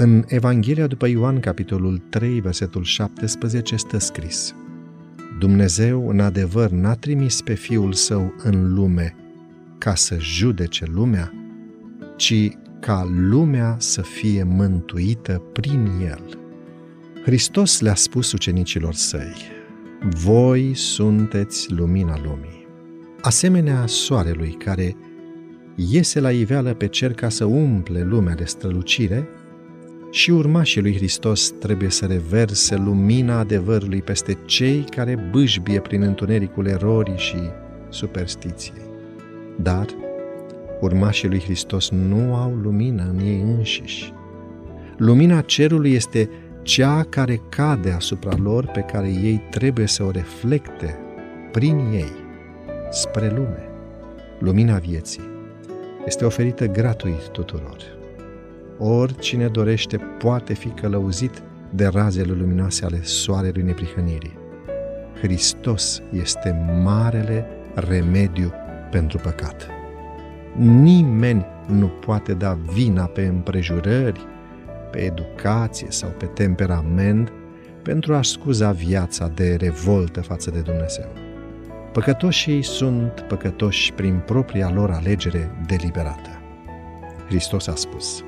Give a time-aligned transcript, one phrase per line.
[0.00, 4.54] În Evanghelia după Ioan, capitolul 3, versetul 17, stă scris
[5.38, 9.14] Dumnezeu, în adevăr, n-a trimis pe Fiul Său în lume
[9.78, 11.32] ca să judece lumea,
[12.16, 12.48] ci
[12.80, 16.38] ca lumea să fie mântuită prin El.
[17.22, 19.34] Hristos le-a spus ucenicilor săi,
[20.00, 22.66] Voi sunteți lumina lumii.
[23.20, 24.96] Asemenea soarelui care
[25.74, 29.28] iese la iveală pe cer ca să umple lumea de strălucire,
[30.10, 36.66] și urmașii lui Hristos trebuie să reverse lumina adevărului peste cei care bâșbie prin întunericul
[36.66, 37.36] erorii și
[37.88, 38.82] superstiției.
[39.62, 39.86] Dar
[40.80, 44.12] urmașii lui Hristos nu au lumină în ei înșiși.
[44.96, 46.30] Lumina cerului este
[46.62, 50.98] cea care cade asupra lor pe care ei trebuie să o reflecte
[51.52, 52.12] prin ei
[52.90, 53.68] spre lume.
[54.38, 55.22] Lumina vieții
[56.06, 57.97] este oferită gratuit tuturor.
[58.78, 64.38] Oricine dorește poate fi călăuzit de razele luminoase ale soarelui neprihănirii.
[65.20, 68.52] Hristos este marele remediu
[68.90, 69.66] pentru păcat.
[70.56, 74.26] Nimeni nu poate da vina pe împrejurări,
[74.90, 77.32] pe educație sau pe temperament
[77.82, 81.08] pentru a scuza viața de revoltă față de Dumnezeu.
[81.92, 86.30] Păcătoșii sunt păcătoși prin propria lor alegere deliberată.
[87.26, 88.24] Hristos a spus,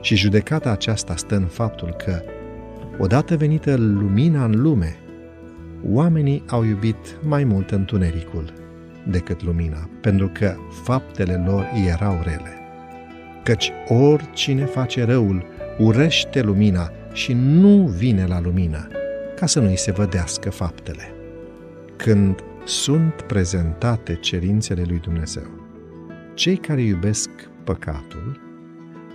[0.00, 2.22] și judecata aceasta stă în faptul că,
[2.98, 4.96] odată venită lumina în lume,
[5.90, 8.52] oamenii au iubit mai mult întunericul
[9.06, 12.58] decât lumina, pentru că faptele lor erau rele.
[13.42, 15.44] Căci oricine face răul
[15.78, 18.88] urăște lumina și nu vine la lumină,
[19.36, 21.12] ca să nu-i se vădească faptele.
[21.96, 25.46] Când sunt prezentate cerințele lui Dumnezeu,
[26.34, 27.30] cei care iubesc
[27.64, 28.49] păcatul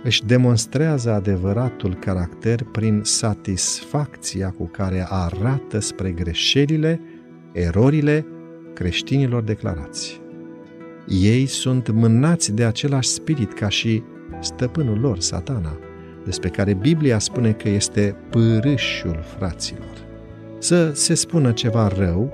[0.06, 7.00] își demonstrează adevăratul caracter prin satisfacția cu care arată spre greșelile,
[7.52, 8.26] erorile
[8.74, 10.20] creștinilor declarați.
[11.08, 14.02] Ei sunt mânați de același spirit ca și
[14.40, 15.78] stăpânul lor, satana,
[16.24, 20.04] despre care Biblia spune că este pârâșul fraților.
[20.58, 22.32] Să se spună ceva rău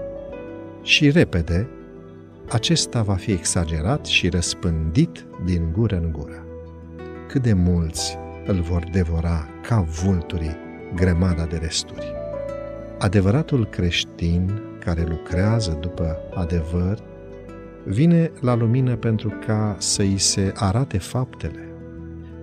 [0.82, 1.68] și repede,
[2.48, 6.46] acesta va fi exagerat și răspândit din gură în gură.
[7.32, 10.56] Cât de mulți îl vor devora ca vulturii
[10.94, 12.12] grămada de resturi.
[12.98, 16.98] Adevăratul creștin care lucrează după adevăr
[17.84, 21.68] vine la lumină pentru ca să îi se arate faptele,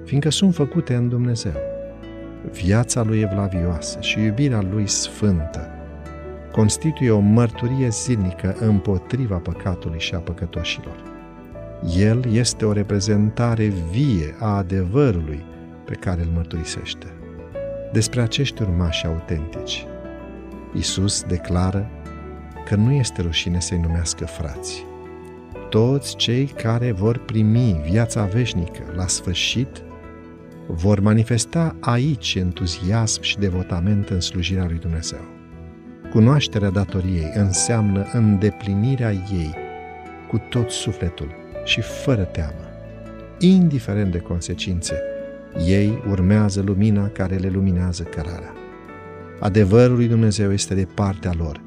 [0.05, 1.55] fiindcă sunt făcute în Dumnezeu.
[2.51, 5.67] Viața lui evlavioasă și iubirea lui sfântă
[6.51, 11.18] constituie o mărturie zilnică împotriva păcatului și a păcătoșilor.
[11.97, 15.45] El este o reprezentare vie a adevărului
[15.85, 17.07] pe care îl mărturisește.
[17.91, 19.85] Despre acești urmași autentici,
[20.73, 21.89] Isus declară
[22.65, 24.85] că nu este rușine să-i numească frați.
[25.69, 29.83] Toți cei care vor primi viața veșnică la sfârșit
[30.67, 35.21] vor manifesta aici entuziasm și devotament în slujirea lui Dumnezeu.
[36.11, 39.55] Cunoașterea datoriei înseamnă îndeplinirea ei
[40.27, 41.38] cu tot sufletul
[41.69, 42.67] și fără teamă.
[43.39, 45.01] Indiferent de consecințe,
[45.65, 48.53] ei urmează lumina care le luminează cărarea.
[49.39, 51.61] Adevărul lui Dumnezeu este de partea lor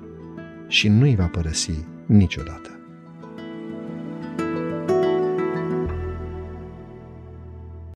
[0.68, 2.81] și nu-i va părăsi niciodată.